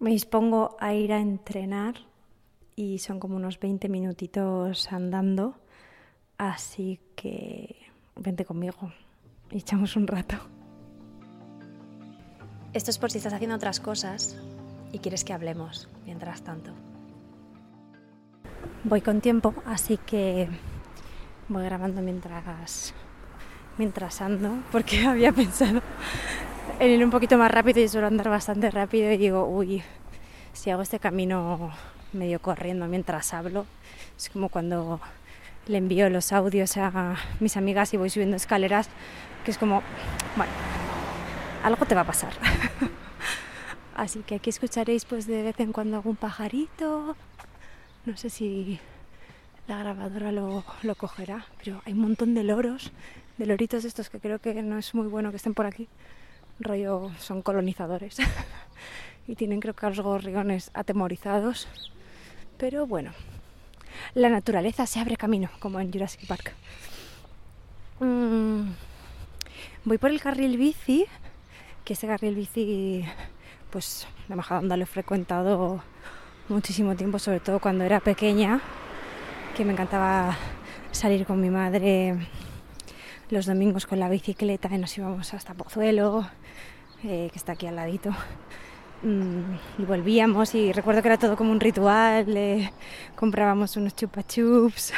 [0.00, 1.96] Me dispongo a ir a entrenar
[2.76, 5.56] y son como unos 20 minutitos andando,
[6.36, 7.74] así que
[8.14, 8.92] vente conmigo
[9.50, 10.36] y echamos un rato.
[12.72, 14.36] Esto es por si estás haciendo otras cosas
[14.92, 16.70] y quieres que hablemos mientras tanto.
[18.84, 20.48] Voy con tiempo, así que
[21.48, 22.94] voy grabando mientras
[23.78, 25.82] mientras ando, porque había pensado
[26.80, 29.82] en ir un poquito más rápido y suelo andar bastante rápido y digo, uy,
[30.52, 31.72] si hago este camino
[32.12, 33.66] medio corriendo mientras hablo,
[34.16, 35.00] es como cuando
[35.66, 38.88] le envío los audios a mis amigas y voy subiendo escaleras,
[39.44, 39.82] que es como,
[40.36, 40.52] bueno,
[41.64, 42.32] algo te va a pasar.
[43.96, 47.16] Así que aquí escucharéis pues de vez en cuando algún pajarito.
[48.06, 48.78] No sé si
[49.66, 52.92] la grabadora lo, lo cogerá, pero hay un montón de loros,
[53.36, 55.88] de loritos estos que creo que no es muy bueno que estén por aquí.
[56.60, 58.16] Rollo, son colonizadores.
[59.28, 61.68] y tienen creo que a los gorriones atemorizados.
[62.56, 63.12] Pero bueno,
[64.14, 66.52] la naturaleza se abre camino, como en Jurassic Park.
[68.00, 68.70] Mm,
[69.84, 71.06] voy por el carril bici,
[71.84, 73.04] que ese carril bici,
[73.70, 75.82] pues de Majadahonda lo he frecuentado
[76.48, 78.60] muchísimo tiempo, sobre todo cuando era pequeña,
[79.56, 80.36] que me encantaba
[80.90, 82.16] salir con mi madre
[83.30, 86.26] los domingos con la bicicleta y nos íbamos hasta Pozuelo,
[87.04, 88.10] eh, que está aquí al ladito.
[89.02, 92.72] Mm, y volvíamos y recuerdo que era todo como un ritual,
[93.14, 94.92] comprábamos unos chupa chups,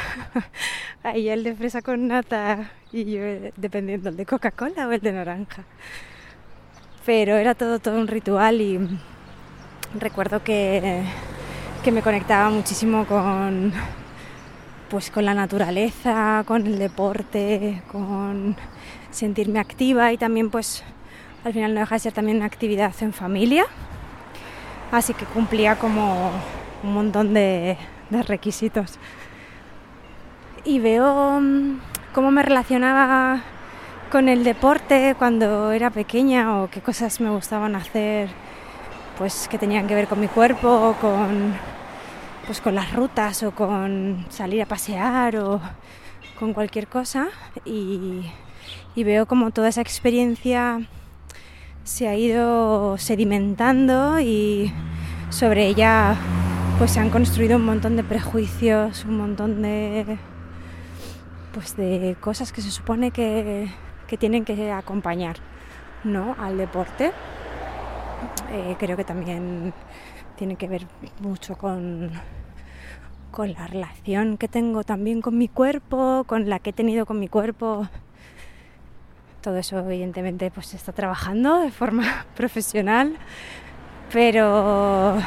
[1.03, 3.21] ahí el de fresa con nata y yo
[3.57, 5.65] dependiendo el de Coca-Cola o el de naranja.
[7.05, 8.79] Pero era todo, todo un ritual y
[9.99, 11.03] recuerdo que,
[11.83, 13.71] que me conectaba muchísimo con,
[14.89, 18.55] pues con la naturaleza, con el deporte, con
[19.11, 20.83] sentirme activa y también pues
[21.43, 23.65] al final no deja de ser también una actividad en familia
[24.91, 26.31] así que cumplía como
[26.83, 27.77] un montón de,
[28.27, 28.99] requisitos.
[30.65, 31.79] Y veo mm,
[32.13, 33.41] cómo me relacionaba
[34.11, 38.29] con el deporte cuando era pequeña o qué cosas me gustaban hacer
[39.17, 41.53] pues que tenían que ver con mi cuerpo, con
[42.45, 45.61] pues con las rutas o con salir a pasear o
[46.37, 47.29] con cualquier cosa
[47.63, 48.23] y,
[48.95, 50.81] y veo como toda esa experiencia
[51.91, 54.71] se ha ido sedimentando y
[55.29, 56.15] sobre ella
[56.77, 60.17] pues se han construido un montón de prejuicios, un montón de
[61.53, 63.67] pues de cosas que se supone que,
[64.19, 65.35] tienen que acompañar
[66.05, 66.35] ¿no?
[66.39, 67.11] al deporte.
[68.51, 69.73] Eh, creo que también
[70.37, 70.87] tiene que ver
[71.19, 72.09] mucho con,
[73.31, 77.19] con la relación que tengo también con mi cuerpo, con la que he tenido con
[77.19, 77.89] mi cuerpo
[79.41, 83.15] todo eso evidentemente pues está trabajando de forma profesional,
[84.13, 85.17] pero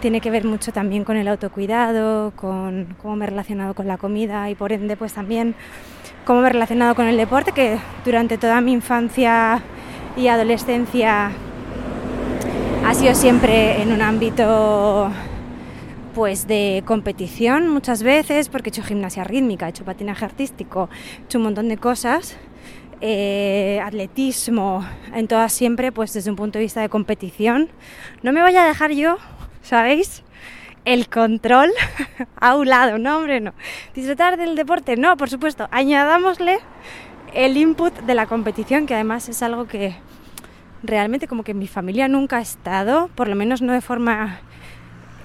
[0.00, 3.96] tiene que ver mucho también con el autocuidado, con cómo me he relacionado con la
[3.96, 5.54] comida y por ende pues también
[6.26, 9.62] cómo me he relacionado con el deporte, que durante toda mi infancia
[10.16, 11.32] y adolescencia
[12.86, 15.10] ha sido siempre en un ámbito
[16.14, 20.88] pues de competición muchas veces, porque he hecho gimnasia rítmica, he hecho patinaje artístico,
[21.20, 22.36] he hecho un montón de cosas
[23.06, 24.82] eh, atletismo,
[25.12, 27.68] en todas siempre, pues desde un punto de vista de competición.
[28.22, 29.18] No me vaya a dejar yo,
[29.60, 30.22] ¿sabéis?
[30.86, 31.70] El control
[32.40, 33.52] a un lado, no, hombre, no.
[33.94, 35.68] Disfrutar del deporte, no, por supuesto.
[35.70, 36.60] Añadámosle
[37.34, 39.94] el input de la competición, que además es algo que
[40.82, 44.38] realmente como que mi familia nunca ha estado, por lo menos no de forma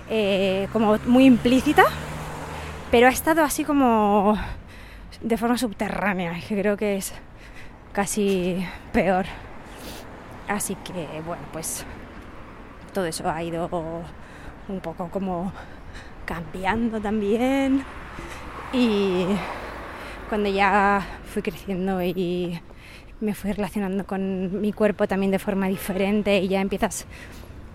[0.09, 1.85] eh, como muy implícita,
[2.91, 4.37] pero ha estado así como
[5.21, 7.13] de forma subterránea, que creo que es
[7.93, 9.25] casi peor.
[10.47, 11.85] Así que bueno, pues
[12.93, 13.69] todo eso ha ido
[14.67, 15.51] un poco como
[16.25, 17.83] cambiando también.
[18.73, 19.25] Y
[20.27, 22.59] cuando ya fui creciendo y
[23.21, 27.05] me fui relacionando con mi cuerpo también de forma diferente y ya empiezas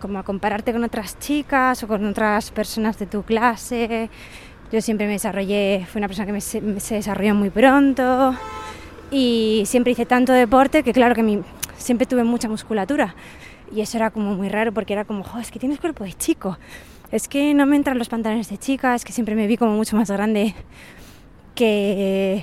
[0.00, 4.10] como a compararte con otras chicas o con otras personas de tu clase.
[4.72, 8.34] Yo siempre me desarrollé, fui una persona que me, se desarrolló muy pronto
[9.14, 11.40] y siempre hice tanto deporte que claro que mi,
[11.76, 13.14] siempre tuve mucha musculatura
[13.72, 16.58] y eso era como muy raro porque era como, es que tienes cuerpo de chico,
[17.12, 19.76] es que no me entran los pantalones de chica, es que siempre me vi como
[19.76, 20.56] mucho más grande
[21.54, 22.42] que,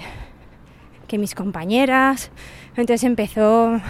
[1.09, 2.31] que mis compañeras.
[2.77, 3.81] Entonces empezó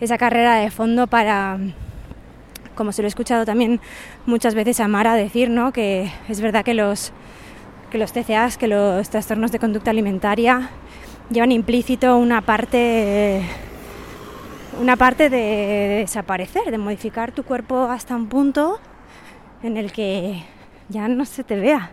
[0.00, 1.58] esa carrera de fondo para,
[2.74, 3.80] como se lo he escuchado también
[4.24, 5.72] muchas veces a Mara decir, ¿no?
[5.74, 7.12] que es verdad que los,
[7.90, 10.70] que los TCAs, que los trastornos de conducta alimentaria,
[11.30, 13.42] llevan implícito una parte
[14.80, 18.80] una parte de desaparecer, de modificar tu cuerpo hasta un punto
[19.62, 20.42] en el que
[20.88, 21.92] ya no se te vea.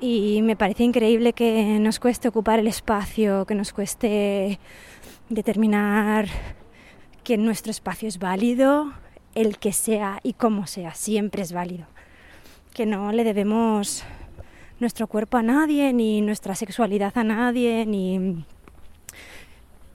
[0.00, 4.60] Y me parece increíble que nos cueste ocupar el espacio, que nos cueste
[5.28, 6.28] determinar
[7.24, 8.92] que nuestro espacio es válido,
[9.34, 11.86] el que sea y cómo sea, siempre es válido.
[12.74, 14.04] Que no le debemos
[14.80, 18.44] nuestro cuerpo a nadie, ni nuestra sexualidad a nadie, ni,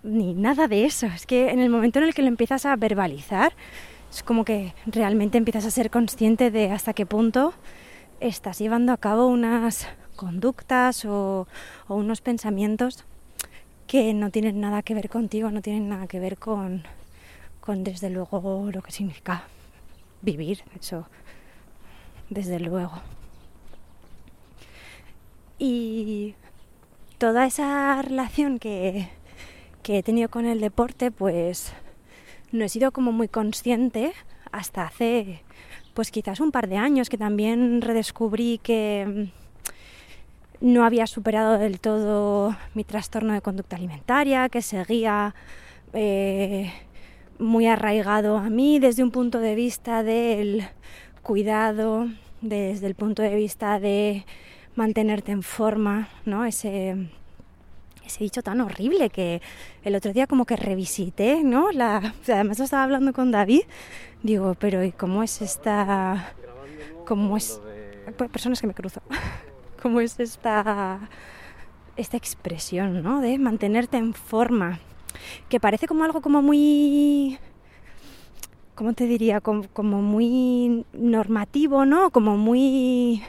[0.04, 1.08] ni nada de eso.
[1.08, 3.54] Es que en el momento en el que lo empiezas a verbalizar,
[4.12, 7.54] es como que realmente empiezas a ser consciente de hasta qué punto
[8.20, 11.48] estás llevando a cabo unas conductas o,
[11.88, 13.06] unos pensamientos
[13.88, 16.84] que no tienen nada que ver contigo, no tienen nada que ver con,
[17.60, 19.44] con desde luego lo que significa
[20.22, 21.08] vivir, eso,
[22.30, 23.02] desde luego.
[25.60, 26.36] Y
[27.18, 29.10] toda esa relación que,
[29.82, 31.74] que he tenido con el deporte, pues
[32.52, 34.14] no he sido como muy consciente
[34.52, 35.42] hasta hace
[35.94, 39.30] pues quizás un par de años que también redescubrí que
[40.62, 45.36] mm, no había superado del todo mi trastorno de conducta alimentaria, que seguía
[45.94, 46.72] eh,
[47.38, 50.64] muy arraigado a mí desde un punto de vista del
[51.22, 52.08] cuidado,
[52.42, 54.26] desde el punto de vista de
[54.76, 56.46] mantenerte en forma, ¿no?
[56.46, 57.10] Ese,
[58.06, 59.42] ese dicho tan horrible que
[59.84, 61.72] el otro día como que revisité, ¿no?
[61.72, 63.62] La, además estaba hablando con David,
[64.24, 66.34] digo, pero ¿y cómo es esta...
[67.06, 67.62] cómo es...
[68.32, 69.02] Personas que me cruzo.
[69.82, 71.10] ¿Cómo es esta...
[71.96, 73.22] esta expresión, ¿no?
[73.22, 74.80] De mantenerte en forma.
[75.50, 77.38] Que parece como algo como muy...
[78.76, 79.40] ¿Cómo te diría?
[79.40, 82.10] Como muy normativo, ¿no?
[82.10, 83.22] Como muy...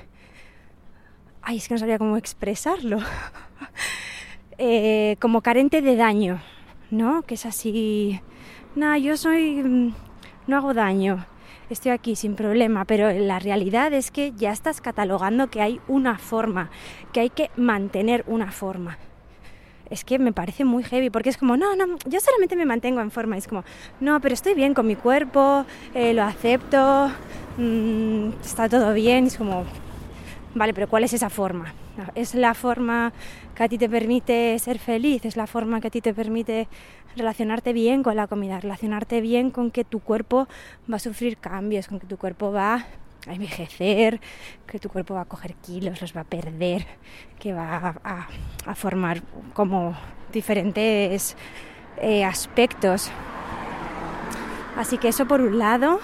[1.46, 2.98] Ay, es que no sabía cómo expresarlo.
[4.56, 6.40] Eh, como carente de daño,
[6.92, 7.22] ¿no?
[7.22, 8.20] Que es así,
[8.76, 9.92] no, yo soy, mm,
[10.46, 11.26] no hago daño,
[11.70, 16.18] estoy aquí sin problema, pero la realidad es que ya estás catalogando que hay una
[16.18, 16.70] forma,
[17.12, 18.96] que hay que mantener una forma.
[19.90, 23.00] Es que me parece muy heavy porque es como, no, no, yo solamente me mantengo
[23.00, 23.36] en forma.
[23.36, 23.64] Es como,
[23.98, 27.10] no, pero estoy bien con mi cuerpo, eh, lo acepto,
[27.58, 29.26] mm, está todo bien.
[29.26, 29.64] Es como,
[30.54, 31.74] vale, pero ¿cuál es esa forma?
[32.14, 33.12] ¿Es la forma
[33.54, 36.68] que a ti te permite ser feliz, es la forma que a ti te permite
[37.16, 40.48] relacionarte bien con la comida, relacionarte bien con que tu cuerpo
[40.90, 42.86] va a sufrir cambios, con que tu cuerpo va
[43.26, 44.20] a envejecer,
[44.66, 46.86] que tu cuerpo va a coger kilos, los va a perder,
[47.38, 49.22] que va a, formar
[49.54, 49.96] como
[50.32, 51.36] diferentes
[51.98, 53.10] eh, aspectos.
[54.76, 56.00] Así que eso por un lado.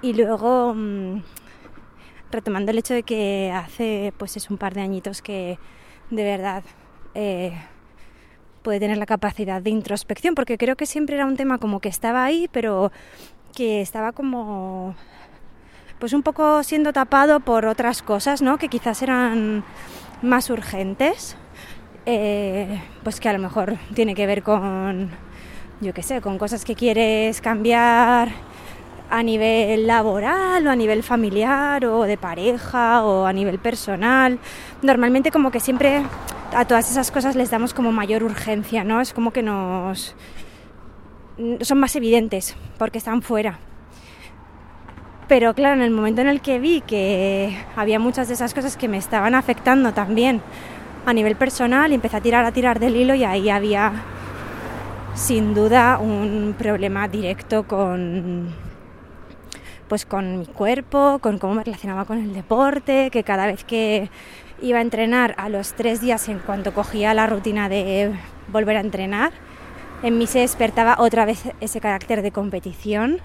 [0.00, 1.22] Y luego, mm,
[2.30, 5.58] retomando el hecho de que hace pues es un par de añitos que
[6.10, 6.62] de verdad
[7.14, 7.52] eh,
[8.62, 11.88] puede tener la capacidad de introspección, porque creo que siempre era un tema como que
[11.88, 12.92] estaba ahí, pero
[13.54, 14.94] que estaba como
[15.98, 18.58] pues un poco siendo tapado por otras cosas, ¿no?
[18.58, 19.64] Que quizás eran
[20.22, 21.36] más urgentes,
[22.06, 25.10] eh, pues que a lo mejor tiene que ver con,
[25.80, 28.28] yo qué sé, con cosas que quieres cambiar
[29.10, 34.38] a nivel laboral o a nivel familiar o de pareja o a nivel personal.
[34.82, 36.02] Normalmente como que siempre
[36.54, 39.00] a todas esas cosas les damos como mayor urgencia, ¿no?
[39.00, 40.14] Es como que nos
[41.60, 43.58] son más evidentes porque están fuera.
[45.28, 48.76] Pero claro, en el momento en el que vi que había muchas de esas cosas
[48.76, 50.40] que me estaban afectando también
[51.04, 53.92] a nivel personal, empecé a tirar a tirar del hilo y ahí había
[55.14, 58.67] sin duda un problema directo con
[59.88, 64.10] pues con mi cuerpo, con cómo me relacionaba con el deporte, que cada vez que
[64.60, 68.12] iba a entrenar a los tres días en cuanto cogía la rutina de
[68.52, 69.32] volver a entrenar,
[70.02, 73.20] en mí se despertaba otra vez ese carácter de competición,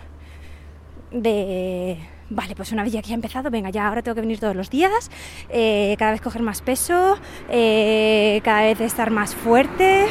[1.12, 4.40] de, vale, pues una vez ya que he empezado, venga, ya ahora tengo que venir
[4.40, 5.12] todos los días,
[5.50, 7.18] eh, cada vez coger más peso,
[7.50, 10.08] eh, cada vez estar más fuerte,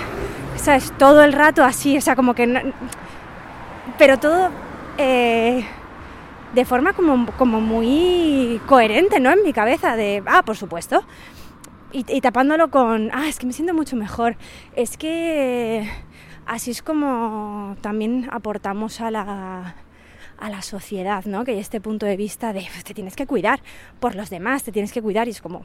[0.57, 0.93] ¿sabes?
[0.99, 2.73] Todo el rato así, o sea, como que...
[3.99, 4.51] pero todo...
[4.99, 5.65] Eh,
[6.55, 9.31] de forma como, como muy coherente, ¿no?
[9.31, 11.03] En mi cabeza, de, ah, por supuesto.
[11.93, 14.37] Y, y, tapándolo con, ah, es que me siento mucho mejor.
[14.77, 15.89] Es que
[16.47, 19.77] así es como también aportamos a la,
[20.43, 21.45] a la sociedad, ¿no?
[21.45, 23.61] Que hay este punto de vista de pues, te tienes que cuidar
[24.01, 25.63] por los demás, te tienes que cuidar y es como,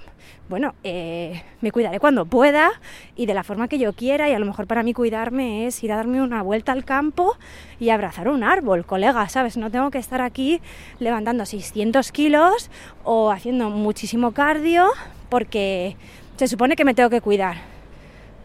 [0.50, 2.70] bueno, eh, me cuidaré cuando pueda
[3.16, 5.84] y de la forma que yo quiera y a lo mejor para mí cuidarme es
[5.84, 7.38] ir a darme una vuelta al campo
[7.80, 9.58] y abrazar un árbol, colega, ¿sabes?
[9.58, 10.62] No tengo que estar aquí
[11.00, 12.70] levantando 600 kilos
[13.04, 14.90] o haciendo muchísimo cardio
[15.30, 15.98] porque
[16.36, 17.58] se supone que me tengo que cuidar.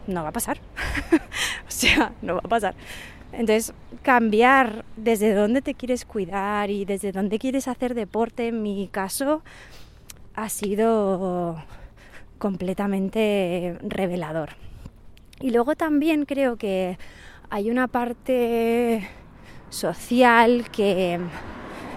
[0.07, 0.57] No va a pasar.
[1.67, 2.73] o sea, no va a pasar
[3.33, 3.73] Entonces,
[4.03, 9.41] cambiar desde dónde te quieres cuidar y desde dónde quieres hacer deporte, en mi caso,
[10.35, 11.57] ha sido
[12.37, 14.51] completamente revelador.
[15.39, 16.97] Y luego también creo que
[17.49, 19.09] hay una parte
[19.69, 21.19] social que,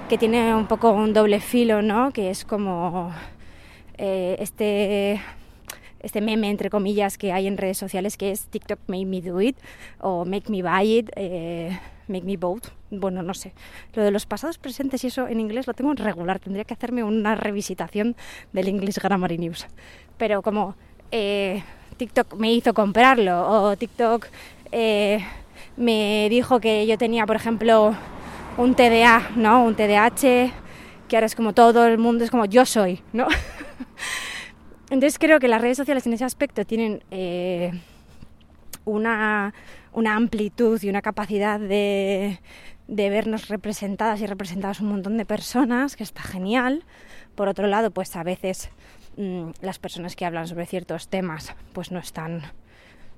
[0.09, 2.13] que tiene un poco un doble filo, ¿no?
[2.13, 3.13] Que es como
[3.99, 5.21] eh, este
[6.01, 9.41] este meme entre comillas que hay en redes sociales que es TikTok made me do
[9.41, 9.57] it
[10.01, 12.69] o make me buy it, eh, make me vote.
[12.91, 13.53] Bueno, no sé.
[13.95, 16.39] Lo de los pasados presentes y eso en inglés lo tengo en regular.
[16.39, 18.17] Tendría que hacerme una revisitación
[18.53, 19.67] del English Grammar News.
[20.17, 20.77] Pero como
[21.11, 21.63] eh,
[21.97, 24.27] TikTok me hizo comprarlo o TikTok
[24.73, 25.25] eh,
[25.77, 27.95] me dijo que yo tenía, por ejemplo,
[28.57, 29.65] un TDA, ¿no?
[29.65, 30.53] Un TDAH,
[31.09, 33.27] que ahora es como todo el mundo, es como yo soy, ¿no?
[34.91, 37.73] Entonces creo que las redes sociales en ese aspecto tienen eh,
[38.85, 39.53] una,
[39.95, 42.39] amplitud y una capacidad de,
[42.87, 46.85] vernos representadas y representadas un montón de personas, que está genial.
[47.35, 48.71] Por otro lado, pues a veces
[49.17, 52.43] mm, las personas que hablan sobre ciertos temas pues no están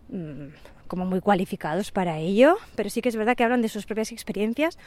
[0.08, 0.48] mm,
[0.86, 4.10] como muy cualificados para ello, pero sí que es verdad que hablan de sus propias
[4.10, 4.78] experiencias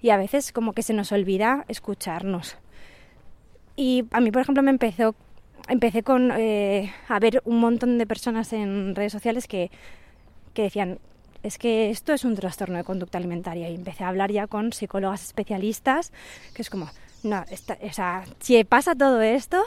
[0.00, 2.56] y a veces como que se nos olvida escucharnos.
[3.74, 5.14] Y a mí, por ejemplo, me empezó
[5.68, 9.70] empecé con, eh, a ver un montón de personas en redes sociales que,
[10.54, 10.98] que decían,
[11.42, 14.72] es que esto es un trastorno de conducta alimentaria y empecé a hablar ya con
[14.72, 16.12] psicólogas especialistas,
[16.54, 16.88] que es como,
[17.22, 17.44] no,
[17.82, 19.62] o sea, si pasa todo esto,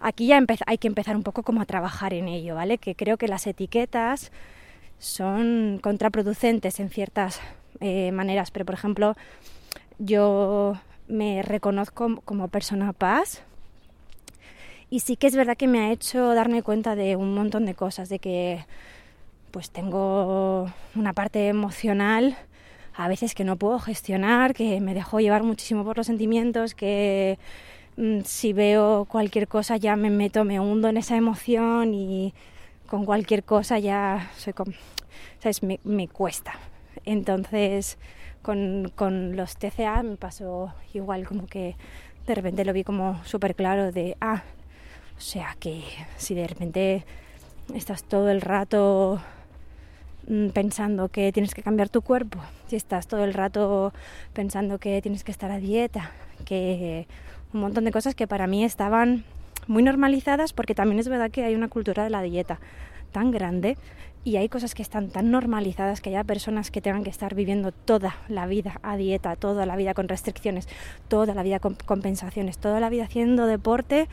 [0.00, 2.78] aquí ya hay que empezar un poco como a trabajar en ello, ¿vale?
[2.78, 4.32] Que creo que las etiquetas
[4.98, 7.40] son contraproducentes en ciertas
[7.80, 9.16] eh, maneras, pero por ejemplo,
[9.98, 10.74] yo
[11.08, 13.42] me reconozco como persona paz,
[14.90, 17.74] y sí que es verdad que me ha hecho darme cuenta de un montón de
[17.74, 18.64] cosas, de que
[19.52, 22.36] pues tengo una parte emocional
[22.94, 27.38] a veces que no puedo gestionar, que me dejo llevar muchísimo por los sentimientos, que
[27.96, 32.34] mm, si veo cualquier cosa ya me meto, me hundo en esa emoción y
[32.86, 34.72] con cualquier cosa ya soy como,
[35.38, 35.62] ¿sabes?
[35.62, 36.54] Me, me cuesta.
[37.04, 37.96] Entonces
[38.42, 41.76] con, con los TCA me pasó igual como que
[42.26, 44.42] de repente lo vi como súper claro de, ah,
[45.20, 45.84] o sea que
[46.16, 47.04] si de repente
[47.74, 49.20] estás todo el rato
[50.26, 53.92] mm, pensando que tienes que cambiar tu cuerpo, si estás todo el rato
[54.32, 56.12] pensando que tienes que estar a dieta,
[56.46, 57.06] que
[57.52, 59.24] un montón de cosas que para mí estaban
[59.66, 62.58] muy normalizadas porque también es verdad que hay una cultura de la dieta
[63.12, 63.76] tan grande
[64.24, 67.72] y hay cosas que están tan normalizadas que haya personas que tengan que estar viviendo
[67.72, 70.66] toda la vida a dieta, toda la vida con restricciones,
[71.08, 74.08] toda la vida con compensaciones, toda la vida haciendo deporte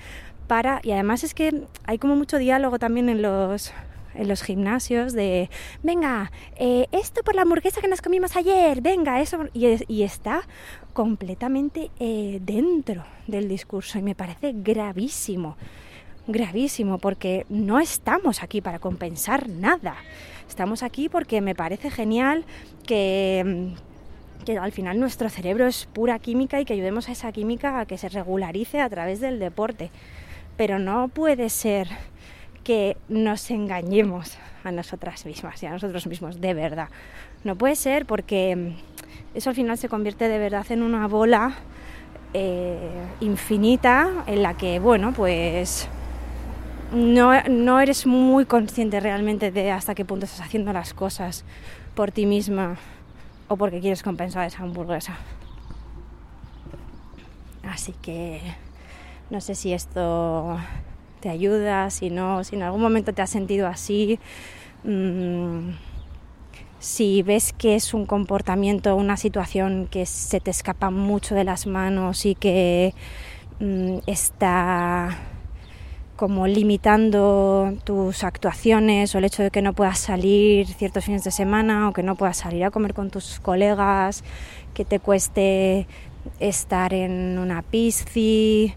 [0.47, 3.73] para y además es que hay como mucho diálogo también en los
[4.15, 5.49] en los gimnasios de
[5.83, 10.41] venga eh, esto por la hamburguesa que nos comimos ayer venga eso y, está
[10.93, 15.55] completamente eh, dentro del discurso y me parece gravísimo
[16.27, 19.95] gravísimo porque no estamos aquí para compensar nada.
[20.47, 22.45] Estamos aquí porque me parece genial
[22.85, 23.71] que,
[24.45, 27.85] que al final nuestro cerebro es pura química y que ayudemos a esa química a
[27.85, 29.89] que se regularice a través del deporte.
[30.57, 31.87] Pero no puede ser
[32.63, 36.89] que nos engañemos a nosotras mismas y a nosotros mismos de verdad.
[37.43, 38.73] No puede ser porque
[39.33, 41.55] eso al final se convierte de verdad en una bola
[42.33, 42.77] eh,
[43.21, 45.87] infinita en la que, bueno, pues
[46.91, 51.45] no, eres muy consciente realmente de hasta qué punto estás haciendo las cosas
[51.95, 52.77] por ti misma
[53.47, 55.15] o porque quieres compensar esa hamburguesa.
[57.63, 58.41] Así que
[59.29, 60.57] no sé si esto
[61.19, 64.19] te ayuda, si no, si en algún momento te has sentido así,
[64.83, 65.71] mm,
[66.79, 71.67] si ves que es un comportamiento, una situación que se te escapa mucho de las
[71.67, 72.93] manos y que
[73.59, 75.17] mm, está
[76.15, 81.31] como limitando tus actuaciones o el hecho de que no puedas salir ciertos fines de
[81.31, 84.23] semana o que no puedas salir a comer con tus colegas,
[84.73, 85.87] que te cueste
[86.39, 88.73] estar en una pisci,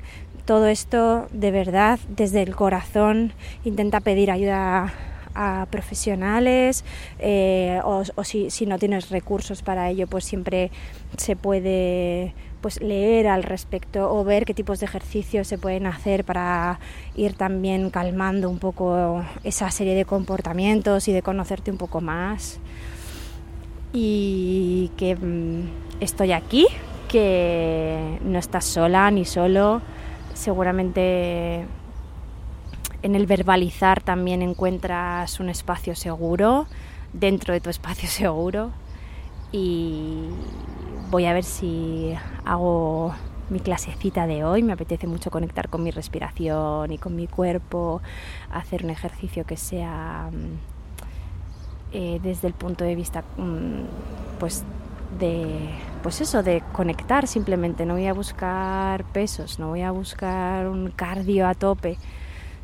[0.50, 4.92] todo esto de verdad desde el corazón intenta pedir ayuda
[5.32, 6.84] a profesionales
[7.20, 10.72] eh, o, si, no tienes recursos para ello pues siempre
[11.16, 16.24] se puede pues leer al respecto o ver qué tipos de ejercicios se pueden hacer
[16.24, 16.80] para
[17.14, 22.58] ir también calmando un poco esa serie de comportamientos y de conocerte un poco más.
[23.92, 26.66] Y que mm, estoy aquí,
[27.06, 29.80] que no estás sola ni solo,
[30.34, 31.66] seguramente
[33.02, 36.66] en el verbalizar también encuentras un espacio seguro,
[37.12, 38.70] dentro de tu espacio seguro
[39.52, 40.28] y
[41.10, 43.14] voy a ver si hago
[43.48, 44.62] mi clasecita de hoy.
[44.62, 48.00] Me apetece mucho conectar con mi respiración y con mi cuerpo,
[48.52, 54.64] hacer un ejercicio que sea mm, eh, desde el punto de vista mm, pues
[55.18, 55.70] de
[56.02, 60.90] pues eso de conectar simplemente no voy a buscar pesos no voy a buscar un
[60.90, 61.98] cardio a tope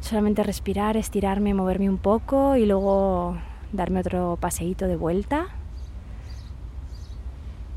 [0.00, 3.36] solamente respirar estirarme moverme un poco y luego
[3.72, 5.48] darme otro paseíto de vuelta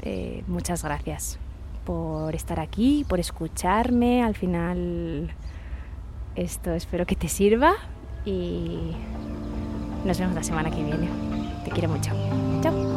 [0.02, 1.40] eh, muchas gracias
[1.90, 4.24] por estar aquí, por escucharme.
[4.24, 5.32] Al final
[6.36, 7.74] esto espero que te sirva
[8.26, 8.94] y
[10.06, 11.10] nos vemos la semana que viene.
[11.66, 12.12] Te quiero mucho.
[12.62, 12.89] Chao.